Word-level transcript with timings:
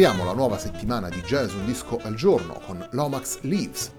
Apriamo 0.00 0.24
la 0.24 0.32
nuova 0.32 0.56
settimana 0.56 1.10
di 1.10 1.20
Jazz 1.20 1.52
Un 1.52 1.66
Disco 1.66 1.98
al 2.02 2.14
Giorno 2.14 2.58
con 2.64 2.88
Lomax 2.92 3.40
Leaves, 3.42 3.92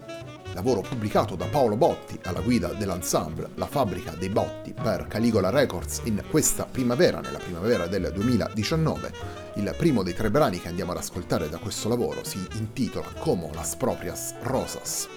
lavoro 0.55 0.81
pubblicato 0.81 1.35
da 1.35 1.45
Paolo 1.45 1.75
Botti 1.75 2.19
alla 2.23 2.39
guida 2.39 2.69
dell'ensemble 2.69 3.49
La 3.53 3.67
fabbrica 3.67 4.16
dei 4.17 4.29
botti 4.29 4.73
per 4.73 5.05
Caligola 5.07 5.52
Records 5.52 6.02
in 6.05 6.23
questa 6.27 6.66
primavera, 6.66 7.19
nella 7.19 7.38
primavera 7.38 7.85
del 7.85 8.11
2019. 8.11 9.13
Il 9.57 9.75
primo 9.77 10.02
dei 10.02 10.16
tre 10.16 10.31
brani 10.31 10.59
che 10.59 10.69
andiamo 10.69 10.89
ad 10.89 10.97
ascoltare 10.97 11.49
da 11.49 11.59
questo 11.59 11.88
lavoro 11.88 12.23
si 12.23 12.44
intitola 12.53 13.05
Como 13.19 13.52
las 13.53 13.75
propias 13.75 14.33
rosas. 14.41 15.07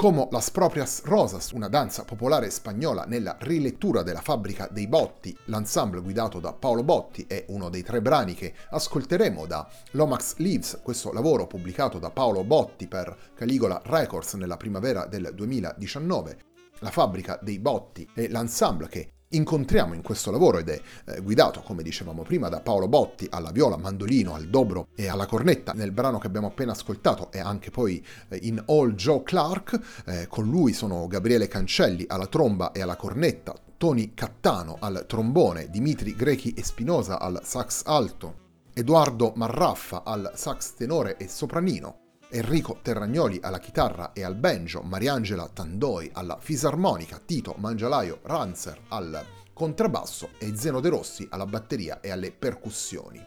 Como 0.00 0.30
Las 0.32 0.50
Proprias 0.50 1.02
Rosas, 1.04 1.50
una 1.50 1.68
danza 1.68 2.04
popolare 2.04 2.48
spagnola 2.48 3.04
nella 3.04 3.36
rilettura 3.38 4.02
della 4.02 4.22
fabbrica 4.22 4.66
dei 4.72 4.86
Botti, 4.86 5.36
l'ensemble 5.44 6.00
guidato 6.00 6.40
da 6.40 6.54
Paolo 6.54 6.82
Botti 6.82 7.26
è 7.28 7.44
uno 7.48 7.68
dei 7.68 7.82
tre 7.82 8.00
brani 8.00 8.32
che 8.32 8.54
ascolteremo 8.70 9.44
da 9.44 9.68
Lomax 9.90 10.36
Leaves, 10.38 10.80
questo 10.82 11.12
lavoro 11.12 11.46
pubblicato 11.46 11.98
da 11.98 12.08
Paolo 12.08 12.44
Botti 12.44 12.88
per 12.88 13.14
Caligola 13.34 13.78
Records 13.84 14.32
nella 14.36 14.56
primavera 14.56 15.04
del 15.04 15.32
2019. 15.34 16.38
La 16.78 16.90
fabbrica 16.90 17.38
dei 17.42 17.58
Botti 17.58 18.08
è 18.14 18.26
l'ensemble 18.28 18.88
che 18.88 19.19
incontriamo 19.30 19.94
in 19.94 20.02
questo 20.02 20.30
lavoro 20.30 20.58
ed 20.58 20.68
è 20.68 20.80
eh, 21.06 21.20
guidato, 21.20 21.60
come 21.62 21.82
dicevamo 21.82 22.22
prima, 22.22 22.48
da 22.48 22.60
Paolo 22.60 22.88
Botti 22.88 23.26
alla 23.30 23.50
viola, 23.50 23.76
mandolino, 23.76 24.34
al 24.34 24.48
dobro 24.48 24.88
e 24.94 25.08
alla 25.08 25.26
cornetta. 25.26 25.72
Nel 25.72 25.92
brano 25.92 26.18
che 26.18 26.26
abbiamo 26.26 26.48
appena 26.48 26.72
ascoltato 26.72 27.30
e 27.30 27.38
anche 27.38 27.70
poi 27.70 28.04
eh, 28.28 28.38
in 28.42 28.62
All 28.66 28.94
Joe 28.94 29.22
Clark, 29.22 30.02
eh, 30.06 30.26
con 30.28 30.48
lui 30.48 30.72
sono 30.72 31.06
Gabriele 31.06 31.48
Cancelli 31.48 32.04
alla 32.08 32.26
tromba 32.26 32.72
e 32.72 32.82
alla 32.82 32.96
cornetta, 32.96 33.54
Tony 33.76 34.12
Cattano 34.14 34.76
al 34.80 35.04
trombone, 35.06 35.70
Dimitri 35.70 36.14
Grechi 36.14 36.52
e 36.52 36.64
Spinosa 36.64 37.18
al 37.18 37.40
sax 37.42 37.82
alto, 37.86 38.48
Edoardo 38.74 39.32
Marraffa 39.36 40.02
al 40.04 40.32
sax 40.34 40.74
tenore 40.74 41.16
e 41.16 41.28
sopranino, 41.28 41.99
Enrico 42.32 42.78
Terragnoli 42.80 43.40
alla 43.42 43.58
chitarra 43.58 44.12
e 44.12 44.22
al 44.22 44.36
banjo, 44.36 44.82
Mariangela 44.82 45.48
Tandoi 45.48 46.10
alla 46.14 46.38
fisarmonica, 46.38 47.20
Tito 47.24 47.54
Mangialaio 47.58 48.20
Ranzer 48.22 48.80
al 48.88 49.24
contrabbasso 49.52 50.30
e 50.38 50.54
Zeno 50.54 50.78
De 50.78 50.88
Rossi 50.88 51.26
alla 51.28 51.44
batteria 51.44 51.98
e 52.00 52.10
alle 52.10 52.30
percussioni. 52.30 53.26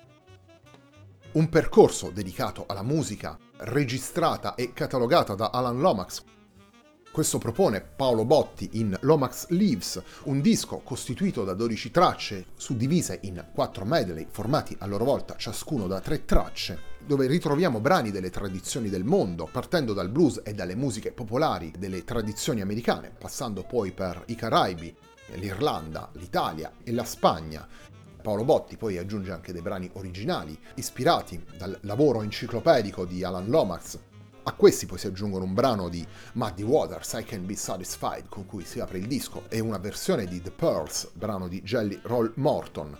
Un 1.33 1.49
percorso 1.49 2.11
dedicato 2.11 2.63
alla 2.65 2.81
musica 2.81 3.37
registrata 3.57 4.55
e 4.55 4.71
catalogata 4.71 5.35
da 5.35 5.49
Alan 5.51 5.79
Lomax, 5.79 6.23
questo 7.13 7.37
propone 7.37 7.79
Paolo 7.79 8.25
Botti 8.25 8.69
in 8.73 8.97
Lomax 9.01 9.49
Leaves, 9.49 10.01
un 10.23 10.41
disco 10.41 10.79
costituito 10.79 11.43
da 11.43 11.53
12 11.53 11.91
tracce, 11.91 12.45
suddivise 12.55 13.19
in 13.21 13.49
4 13.53 13.85
medley, 13.85 14.25
formati 14.31 14.75
a 14.79 14.87
loro 14.87 15.05
volta 15.05 15.35
ciascuno 15.37 15.85
da 15.85 15.99
3 15.99 16.25
tracce, 16.25 16.79
dove 17.05 17.27
ritroviamo 17.27 17.79
brani 17.79 18.09
delle 18.09 18.31
tradizioni 18.31 18.89
del 18.89 19.03
mondo, 19.03 19.47
partendo 19.51 19.93
dal 19.93 20.09
blues 20.09 20.41
e 20.43 20.55
dalle 20.55 20.73
musiche 20.73 21.11
popolari 21.11 21.71
delle 21.77 22.03
tradizioni 22.03 22.61
americane, 22.61 23.11
passando 23.15 23.61
poi 23.61 23.91
per 23.91 24.23
i 24.25 24.33
Caraibi, 24.35 24.97
l'Irlanda, 25.35 26.09
l'Italia 26.13 26.71
e 26.83 26.91
la 26.93 27.05
Spagna, 27.05 27.67
Paolo 28.23 28.43
Botti 28.43 28.75
poi 28.75 28.97
aggiunge 28.97 29.31
anche 29.31 29.53
dei 29.53 29.61
brani 29.61 29.87
originali, 29.93 30.57
ispirati 30.75 31.45
dal 31.57 31.77
lavoro 31.81 32.23
enciclopedico 32.23 33.05
di 33.05 33.23
Alan 33.23 33.49
Lomax, 33.49 33.99
a 34.45 34.53
questi 34.53 34.85
poi 34.85 34.97
si 34.97 35.07
aggiungono 35.07 35.45
un 35.45 35.53
brano 35.53 35.87
di 35.87 36.05
Muddy 36.33 36.63
Waters, 36.63 37.13
I 37.13 37.23
Can 37.23 37.45
Be 37.45 37.55
Satisfied, 37.55 38.27
con 38.27 38.45
cui 38.45 38.65
si 38.65 38.81
apre 38.81 38.97
il 38.97 39.07
disco, 39.07 39.43
e 39.47 39.61
una 39.61 39.77
versione 39.77 40.25
di 40.25 40.41
The 40.41 40.51
Pearls, 40.51 41.11
brano 41.13 41.47
di 41.47 41.61
Jelly 41.61 41.99
Roll 42.03 42.31
Morton. 42.35 42.97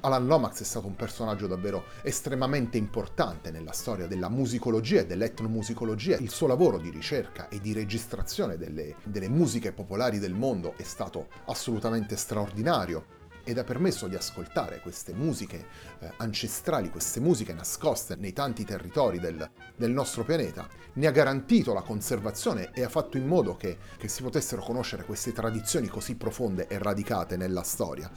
Alan 0.00 0.26
Lomax 0.26 0.60
è 0.60 0.64
stato 0.64 0.86
un 0.86 0.94
personaggio 0.94 1.46
davvero 1.46 1.84
estremamente 2.02 2.76
importante 2.76 3.50
nella 3.50 3.72
storia 3.72 4.06
della 4.06 4.28
musicologia 4.28 5.00
e 5.00 5.06
dell'etnomusicologia. 5.06 6.18
Il 6.18 6.30
suo 6.30 6.46
lavoro 6.46 6.78
di 6.78 6.90
ricerca 6.90 7.48
e 7.48 7.58
di 7.58 7.72
registrazione 7.72 8.58
delle, 8.58 8.96
delle 9.04 9.28
musiche 9.28 9.72
popolari 9.72 10.18
del 10.18 10.34
mondo 10.34 10.74
è 10.76 10.82
stato 10.82 11.28
assolutamente 11.46 12.16
straordinario 12.16 13.24
ed 13.46 13.58
ha 13.58 13.64
permesso 13.64 14.08
di 14.08 14.16
ascoltare 14.16 14.80
queste 14.80 15.12
musiche 15.12 15.66
eh, 16.00 16.12
ancestrali, 16.16 16.90
queste 16.90 17.20
musiche 17.20 17.52
nascoste 17.52 18.16
nei 18.16 18.32
tanti 18.32 18.64
territori 18.64 19.20
del, 19.20 19.48
del, 19.76 19.92
nostro 19.92 20.24
pianeta, 20.24 20.68
ne 20.94 21.06
ha 21.06 21.12
garantito 21.12 21.72
la 21.72 21.82
conservazione 21.82 22.72
e 22.74 22.82
ha 22.82 22.88
fatto 22.88 23.16
in 23.16 23.26
modo 23.28 23.54
che, 23.56 23.78
che 23.96 24.08
si 24.08 24.22
potessero 24.22 24.62
conoscere 24.62 25.04
queste 25.04 25.32
tradizioni 25.32 25.86
così 25.86 26.16
profonde 26.16 26.66
e 26.66 26.76
radicate 26.78 27.36
nella 27.36 27.62
storia. 27.62 28.10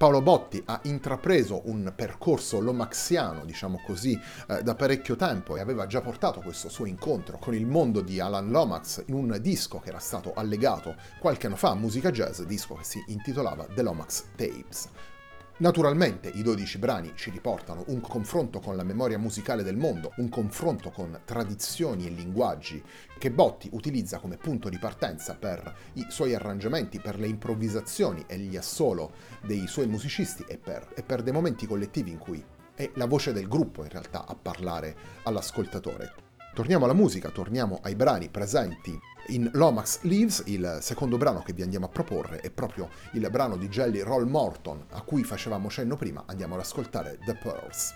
Paolo 0.00 0.22
Botti 0.22 0.62
ha 0.64 0.80
intrapreso 0.84 1.60
un 1.66 1.92
percorso 1.94 2.58
lomaxiano, 2.58 3.44
diciamo 3.44 3.82
così, 3.84 4.18
eh, 4.48 4.62
da 4.62 4.74
parecchio 4.74 5.14
tempo 5.14 5.58
e 5.58 5.60
aveva 5.60 5.86
già 5.86 6.00
portato 6.00 6.40
questo 6.40 6.70
suo 6.70 6.86
incontro 6.86 7.36
con 7.36 7.54
il 7.54 7.66
mondo 7.66 8.00
di 8.00 8.18
Alan 8.18 8.48
Lomax 8.48 9.02
in 9.08 9.14
un 9.14 9.36
disco 9.42 9.78
che 9.78 9.90
era 9.90 9.98
stato 9.98 10.32
allegato 10.32 10.96
qualche 11.18 11.48
anno 11.48 11.56
fa 11.56 11.72
a 11.72 11.74
Musica 11.74 12.10
Jazz, 12.10 12.40
disco 12.40 12.76
che 12.76 12.84
si 12.84 13.04
intitolava 13.08 13.66
The 13.74 13.82
Lomax 13.82 14.24
Tapes. 14.36 14.88
Naturalmente 15.60 16.30
i 16.32 16.42
12 16.42 16.78
brani 16.78 17.12
ci 17.16 17.28
riportano 17.28 17.84
un 17.88 18.00
confronto 18.00 18.60
con 18.60 18.76
la 18.76 18.82
memoria 18.82 19.18
musicale 19.18 19.62
del 19.62 19.76
mondo, 19.76 20.14
un 20.16 20.30
confronto 20.30 20.90
con 20.90 21.20
tradizioni 21.26 22.06
e 22.06 22.08
linguaggi 22.08 22.82
che 23.18 23.30
Botti 23.30 23.68
utilizza 23.72 24.20
come 24.20 24.38
punto 24.38 24.70
di 24.70 24.78
partenza 24.78 25.34
per 25.34 25.76
i 25.94 26.06
suoi 26.08 26.34
arrangiamenti, 26.34 26.98
per 26.98 27.18
le 27.18 27.26
improvvisazioni 27.26 28.24
e 28.26 28.38
gli 28.38 28.56
assolo 28.56 29.12
dei 29.42 29.66
suoi 29.66 29.86
musicisti 29.86 30.46
e 30.48 30.56
per, 30.56 30.94
e 30.94 31.02
per 31.02 31.20
dei 31.20 31.34
momenti 31.34 31.66
collettivi 31.66 32.10
in 32.10 32.18
cui 32.18 32.42
è 32.74 32.90
la 32.94 33.04
voce 33.04 33.34
del 33.34 33.46
gruppo 33.46 33.82
in 33.82 33.90
realtà 33.90 34.26
a 34.26 34.34
parlare 34.34 34.96
all'ascoltatore. 35.24 36.14
Torniamo 36.54 36.86
alla 36.86 36.94
musica, 36.94 37.28
torniamo 37.28 37.80
ai 37.82 37.96
brani 37.96 38.30
presenti 38.30 38.98
in 39.30 39.48
Lomax 39.54 40.02
Leaves, 40.02 40.42
il 40.46 40.78
secondo 40.80 41.16
brano 41.16 41.42
che 41.42 41.52
vi 41.52 41.62
andiamo 41.62 41.86
a 41.86 41.88
proporre 41.88 42.40
è 42.40 42.50
proprio 42.50 42.88
il 43.12 43.28
brano 43.30 43.56
di 43.56 43.68
Jelly 43.68 44.00
Roll 44.00 44.28
Morton 44.28 44.86
a 44.90 45.02
cui 45.02 45.24
facevamo 45.24 45.68
cenno 45.68 45.96
prima, 45.96 46.24
andiamo 46.26 46.54
ad 46.54 46.60
ascoltare 46.60 47.18
The 47.24 47.34
Pearls. 47.34 47.92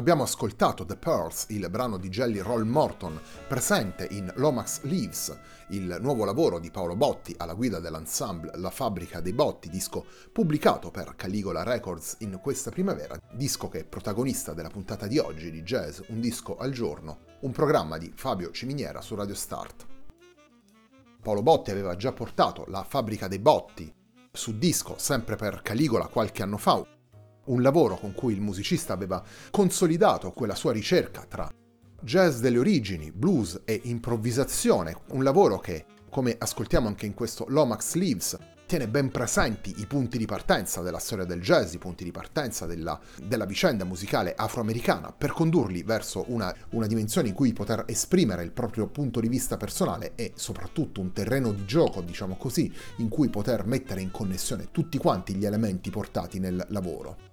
Abbiamo 0.00 0.22
ascoltato 0.22 0.86
The 0.86 0.96
Pearls, 0.96 1.44
il 1.50 1.68
brano 1.68 1.98
di 1.98 2.08
Jelly 2.08 2.38
Roll 2.38 2.62
Morton, 2.62 3.20
presente 3.46 4.08
in 4.12 4.32
Lomax 4.36 4.80
Leaves, 4.84 5.38
il 5.68 5.98
nuovo 6.00 6.24
lavoro 6.24 6.58
di 6.58 6.70
Paolo 6.70 6.96
Botti 6.96 7.34
alla 7.36 7.52
guida 7.52 7.80
dell'ensemble 7.80 8.52
La 8.54 8.70
Fabbrica 8.70 9.20
dei 9.20 9.34
Botti, 9.34 9.68
disco 9.68 10.06
pubblicato 10.32 10.90
per 10.90 11.16
Caligola 11.16 11.64
Records 11.64 12.16
in 12.20 12.38
questa 12.40 12.70
primavera, 12.70 13.20
disco 13.30 13.68
che 13.68 13.80
è 13.80 13.84
protagonista 13.84 14.54
della 14.54 14.70
puntata 14.70 15.06
di 15.06 15.18
oggi 15.18 15.50
di 15.50 15.62
Jazz 15.62 16.00
Un 16.06 16.18
disco 16.18 16.56
al 16.56 16.72
giorno, 16.72 17.18
un 17.40 17.52
programma 17.52 17.98
di 17.98 18.10
Fabio 18.16 18.52
Ciminiera 18.52 19.02
su 19.02 19.14
Radio 19.14 19.34
Start. 19.34 19.86
Paolo 21.20 21.42
Botti 21.42 21.72
aveva 21.72 21.94
già 21.96 22.12
portato 22.12 22.64
La 22.68 22.84
Fabbrica 22.84 23.28
dei 23.28 23.38
Botti 23.38 23.94
su 24.32 24.56
disco 24.56 24.94
sempre 24.96 25.36
per 25.36 25.60
Caligola 25.60 26.06
qualche 26.06 26.42
anno 26.42 26.56
fa, 26.56 26.82
un 27.50 27.62
lavoro 27.62 27.96
con 27.96 28.14
cui 28.14 28.32
il 28.32 28.40
musicista 28.40 28.92
aveva 28.92 29.22
consolidato 29.50 30.32
quella 30.32 30.54
sua 30.54 30.72
ricerca 30.72 31.24
tra 31.28 31.48
jazz 32.02 32.40
delle 32.40 32.58
origini, 32.58 33.12
blues 33.12 33.60
e 33.64 33.80
improvvisazione, 33.84 34.96
un 35.10 35.22
lavoro 35.22 35.58
che, 35.58 35.84
come 36.08 36.34
ascoltiamo 36.38 36.88
anche 36.88 37.06
in 37.06 37.14
questo 37.14 37.44
Lomax 37.48 37.94
Leaves, 37.94 38.38
tiene 38.70 38.86
ben 38.86 39.10
presenti 39.10 39.74
i 39.78 39.86
punti 39.86 40.16
di 40.16 40.26
partenza 40.26 40.80
della 40.80 41.00
storia 41.00 41.24
del 41.24 41.40
jazz, 41.40 41.74
i 41.74 41.78
punti 41.78 42.04
di 42.04 42.12
partenza 42.12 42.66
della, 42.66 42.98
della 43.20 43.44
vicenda 43.44 43.84
musicale 43.84 44.32
afroamericana, 44.36 45.12
per 45.12 45.32
condurli 45.32 45.82
verso 45.82 46.24
una, 46.28 46.54
una, 46.70 46.86
dimensione 46.86 47.26
in 47.26 47.34
cui 47.34 47.52
poter 47.52 47.82
esprimere 47.88 48.44
il 48.44 48.52
proprio 48.52 48.86
punto 48.86 49.18
di 49.18 49.26
vista 49.26 49.56
personale 49.56 50.12
e 50.14 50.32
soprattutto 50.36 51.00
un 51.00 51.12
terreno 51.12 51.52
di 51.52 51.64
gioco, 51.64 52.00
diciamo 52.00 52.36
così, 52.36 52.72
in 52.98 53.08
cui 53.08 53.28
poter 53.28 53.66
mettere 53.66 54.02
in 54.02 54.12
connessione 54.12 54.68
tutti 54.70 54.98
quanti 54.98 55.34
gli 55.34 55.44
elementi 55.44 55.90
portati 55.90 56.38
nel 56.38 56.64
lavoro. 56.68 57.29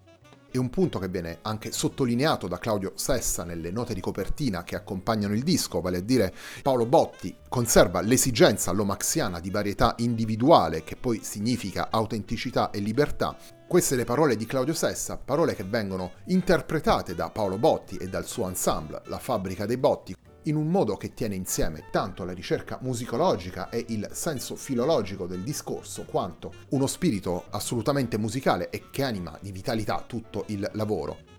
E 0.58 0.60
un 0.60 0.72
punto 0.72 0.98
che 0.98 1.08
viene 1.08 1.38
anche 1.44 1.72
sottolineato 1.72 2.48
da 2.48 2.58
Claudio 2.58 2.94
Sessa 2.96 3.44
nelle 3.44 3.70
note 3.70 3.94
di 3.94 4.02
copertina 4.02 4.64
che 4.64 4.76
accompagnano 4.76 5.36
il 5.36 5.44
disco, 5.44 5.82
vale 5.82 5.98
a 5.98 6.02
dire 6.02 6.34
Paolo 6.64 6.88
Botti 6.88 7.38
conserva 7.48 8.02
l'esigenza 8.02 8.72
lomaxiana 8.72 9.40
di 9.40 9.52
varietà 9.52 9.94
individuale 9.98 10.84
che 10.84 10.96
poi 10.96 11.20
significa 11.22 11.90
autenticità 11.92 12.72
e 12.72 12.80
libertà. 12.80 13.38
Queste 13.68 13.96
le 13.96 14.04
parole 14.04 14.36
di 14.36 14.48
Claudio 14.48 14.74
Sessa, 14.74 15.18
parole 15.18 15.54
che 15.54 15.64
vengono 15.64 16.14
interpretate 16.26 17.14
da 17.14 17.30
Paolo 17.30 17.60
Botti 17.60 17.96
e 17.98 18.08
dal 18.08 18.26
suo 18.26 18.48
ensemble, 18.48 19.04
la 19.06 19.20
Fabbrica 19.20 19.68
dei 19.68 19.78
Botti, 19.78 20.16
in 20.48 20.56
un 20.56 20.68
modo 20.68 20.96
che 20.96 21.14
tiene 21.14 21.36
insieme 21.36 21.86
tanto 21.92 22.24
la 22.24 22.34
ricerca 22.34 22.80
musicologica 22.82 23.70
e 23.70 23.86
il 23.90 24.10
senso 24.12 24.56
filologico 24.56 25.28
del 25.28 25.44
discorso, 25.44 26.04
quanto 26.04 26.54
uno 26.70 26.88
spirito 26.88 27.46
assolutamente 27.50 28.18
musicale 28.18 28.70
e 28.70 28.90
che 28.90 29.04
anima 29.04 29.38
di 29.42 29.52
vitalità 29.52 30.04
tutto 30.08 30.46
il 30.48 30.70
lavoro. 30.74 31.36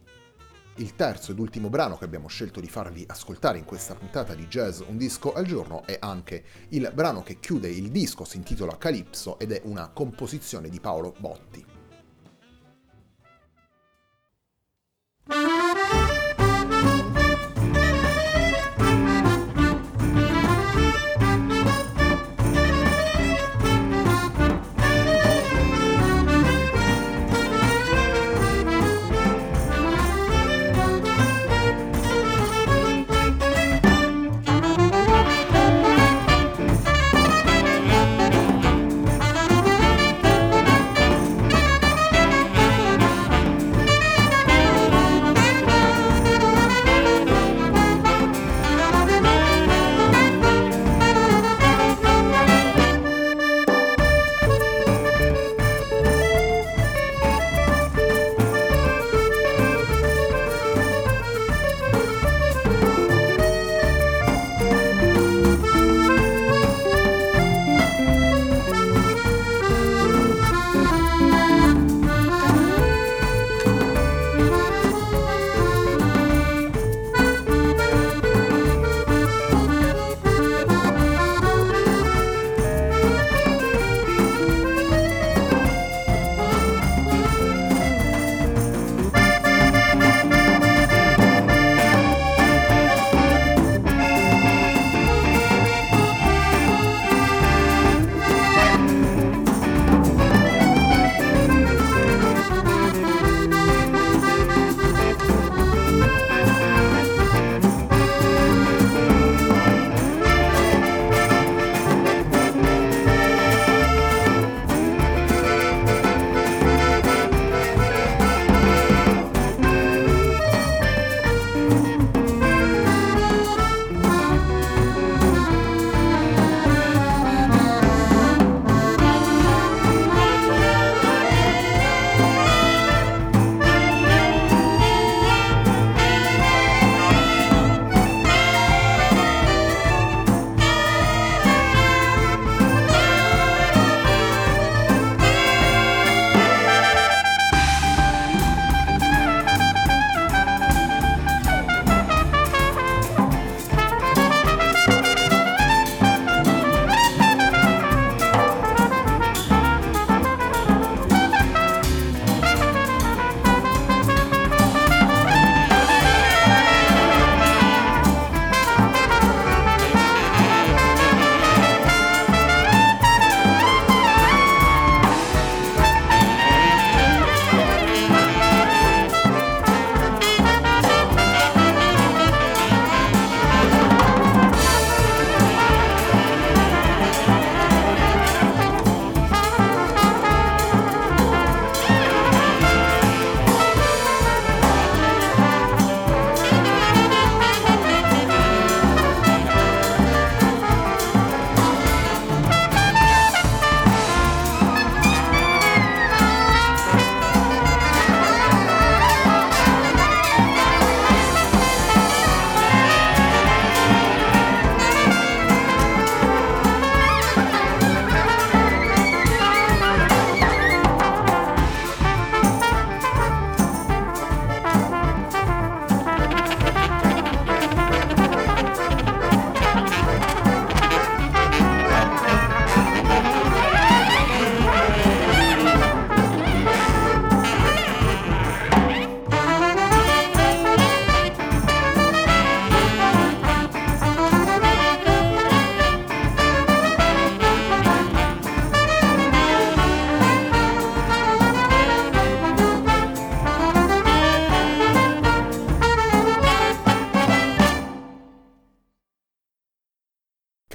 Il 0.77 0.95
terzo 0.95 1.33
ed 1.33 1.41
ultimo 1.41 1.69
brano 1.71 1.97
che 1.97 2.05
abbiamo 2.05 2.29
scelto 2.29 2.61
di 2.61 2.69
farvi 2.69 3.05
ascoltare 3.09 3.59
in 3.59 3.65
questa 3.65 3.97
puntata 3.97 4.35
di 4.35 4.47
Jazz 4.47 4.81
Un 4.87 4.97
disco 4.97 5.33
al 5.33 5.45
giorno 5.45 5.85
è 5.85 5.97
anche 5.99 6.45
il 6.69 6.89
brano 6.95 7.25
che 7.25 7.41
chiude 7.41 7.69
il 7.69 7.91
disco, 7.91 8.25
si 8.25 8.37
intitola 8.37 8.79
Calypso 8.79 9.41
ed 9.41 9.51
è 9.51 9.63
una 9.65 9.89
composizione 9.89 10.69
di 10.69 10.79
Paolo 10.79 11.15
Botti. 11.19 11.68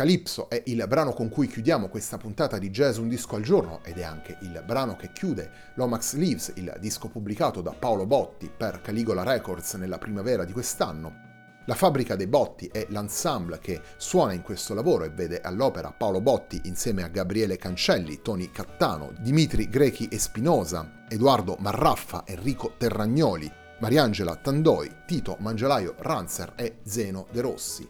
Calypso 0.03 0.49
è 0.49 0.61
il 0.65 0.83
brano 0.85 1.13
con 1.13 1.29
cui 1.29 1.47
chiudiamo 1.47 1.87
questa 1.87 2.17
puntata 2.17 2.57
di 2.57 2.69
Jazz 2.71 2.97
Un 2.97 3.07
Disco 3.07 3.37
al 3.37 3.41
Giorno 3.41 3.79
ed 3.85 3.99
è 3.99 4.03
anche 4.03 4.35
il 4.41 4.61
brano 4.65 4.97
che 4.97 5.13
chiude 5.13 5.49
Lomax 5.75 6.15
Leaves, 6.15 6.51
il 6.55 6.75
disco 6.81 7.07
pubblicato 7.07 7.61
da 7.61 7.71
Paolo 7.71 8.05
Botti 8.05 8.51
per 8.53 8.81
Caligola 8.81 9.23
Records 9.23 9.75
nella 9.75 9.97
primavera 9.97 10.43
di 10.43 10.51
quest'anno. 10.51 11.13
La 11.67 11.73
fabbrica 11.73 12.17
dei 12.17 12.27
Botti 12.27 12.67
è 12.67 12.85
l'ensemble 12.89 13.59
che 13.59 13.79
suona 13.95 14.33
in 14.33 14.41
questo 14.41 14.73
lavoro 14.73 15.05
e 15.05 15.09
vede 15.09 15.39
all'opera 15.39 15.93
Paolo 15.93 16.19
Botti 16.19 16.59
insieme 16.65 17.03
a 17.03 17.07
Gabriele 17.07 17.55
Cancelli, 17.55 18.21
Toni 18.21 18.51
Cattano, 18.51 19.13
Dimitri 19.21 19.69
Grechi 19.69 20.09
e 20.09 20.19
Spinosa, 20.19 21.05
Edoardo 21.07 21.55
Marraffa, 21.59 22.23
Enrico 22.27 22.73
Terragnoli, 22.77 23.49
Mariangela 23.79 24.35
Tandoi, 24.35 25.03
Tito 25.05 25.37
Mangialaio 25.39 25.95
Ranzer 25.99 26.51
e 26.57 26.79
Zeno 26.83 27.25
De 27.31 27.39
Rossi. 27.39 27.89